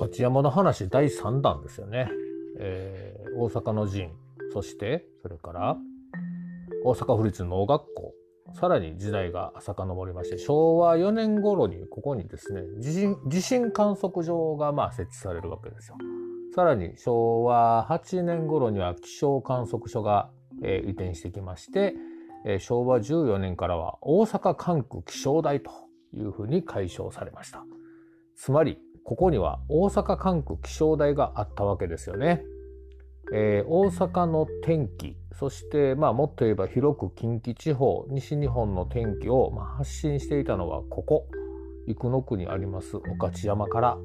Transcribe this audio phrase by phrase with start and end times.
[0.00, 2.08] 勝山の話第3弾ですよね。
[2.58, 4.10] えー、大阪の陣、
[4.50, 5.76] そしてそれから
[6.84, 8.14] 大阪府立農学校、
[8.54, 15.98] さらに時代が遡りまして、昭和4年頃にここにですね、地震地震観測場がまあ設置されるわけですよ。
[16.54, 20.30] さらに昭和8年頃には気象観測所が、
[20.62, 21.94] えー、移転してきまして、
[22.46, 25.70] えー、昭和14年からは大阪管区気象台と
[26.14, 27.62] いうふうに解消されました。
[28.34, 32.42] つまり、ここには大阪管区気象台があったわけですよね。
[33.32, 41.28] えー、大阪の天気、そしてまあもっと言えば広く近畿地方、西日本の天気をまあ発信していたのはここ、
[41.86, 43.98] 生野区にあります御徒山から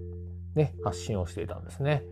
[0.56, 2.04] ね、発信をしていたんですね。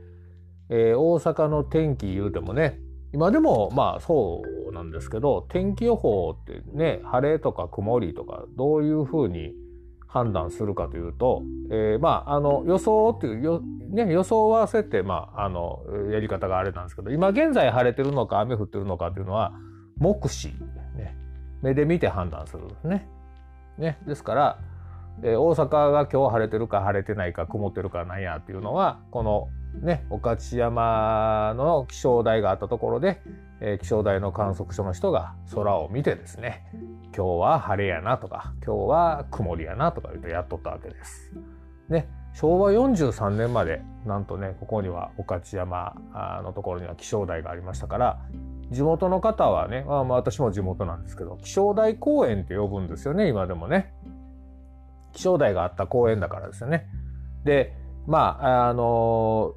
[0.70, 2.80] えー、大阪の天気言うてもね、
[3.14, 9.54] 今でもまあそうなんですけど、天気予報ってね、晴れとか曇りとか、どういうふうに
[10.14, 15.80] 判断するかというと、えー、まあ、あの、予想っていうよ、ね、予想はせって、まあ、あの、
[16.12, 19.54] やり方があれなんですけど、今現在晴れてるのか雨降ってるのかっていうのは、
[19.98, 20.50] 目視、
[20.96, 21.18] ね、
[21.64, 23.10] 目で見て判断するんですね。
[23.80, 24.60] ね、ですから、
[25.24, 29.50] えー、大阪が今日晴れてるか晴れてないか曇ってるかなんやっていうのは、この
[29.82, 33.22] ね、御徒山の気象台があったところで、
[33.60, 36.66] えー、気象台の観測所の人が空を見てですね、
[37.16, 41.32] 今日は晴れやなとか、今日は曇りやなとか言うとやっとったわけです。
[41.90, 45.96] ね、昭和43年まで、なんとね、ここには御徒山
[46.44, 48.20] のところには気象台がありましたから、
[48.72, 53.94] 地元の方はね、まあ、私も地元なんですけど、気象台公園って呼ぶんですよね、今でもね。
[55.14, 56.88] 気象台があった公園だからですよね。
[57.44, 57.76] で、
[58.08, 59.54] まあ、あの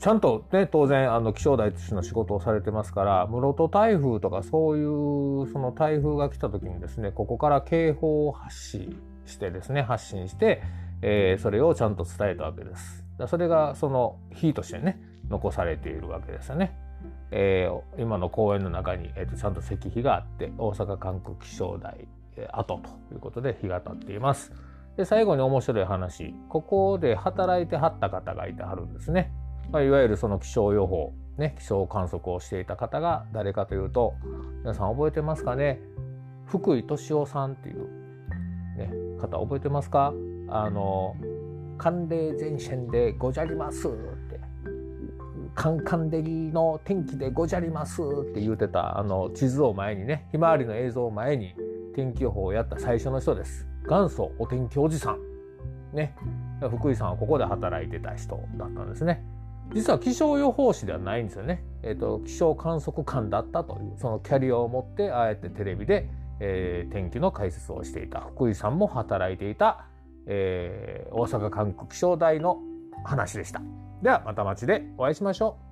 [0.00, 10.62] ちゃんとね、当然、あの、気象台としての仕事をされてますから、室戸台風とかそういう、その台風が来た時にですね、ここから警報を発信してですね、発信して、
[11.02, 13.04] えー、それをちゃんと伝えたわけです。
[13.26, 16.74] それが、その、日としてね、残されているわけですよね。
[17.30, 24.50] えー、今の公園の中に、えーと、ちゃんと石碑があって、大阪管区気象台、えー、跡ということで日が経っています。
[24.96, 26.34] で、最後に面白い話。
[26.48, 29.30] ここで働いてはった方がいてはるんですね。
[29.72, 34.14] まあ、いわゆるその気象予報、ね、気象観測をしていた方が誰かというと、
[34.62, 35.80] 皆さん覚えてますかね？
[36.46, 37.88] 福井敏夫さんっていう、
[38.76, 40.12] ね、方覚えてますか？
[40.48, 41.14] あの、
[41.78, 44.40] 寒冷前線でごじゃりますって、
[45.54, 51.54] カンカン照りの天気でごじゃりますって言うてた、あの、地図を前にね、ひまわりの映像を前に
[51.94, 53.68] 天気予報をやった最初の人です。
[53.88, 55.20] 元祖お天気おじさん。
[55.94, 56.16] ね。
[56.60, 59.24] 福井さんはここで働いてた人だったんですね。
[59.72, 61.62] 実は気象予報士ではないんですよね。
[61.82, 66.08] えっ、ー、と、気象観測官だったという、そのキャリアを持って、ああやってテレビで、
[66.40, 69.86] えー、天気の解説をしていた福井さんも働いていた、
[70.26, 72.58] えー、大阪管区気象台の
[73.04, 73.62] 話でした。
[74.02, 75.69] ではまた街でお会いしましょう。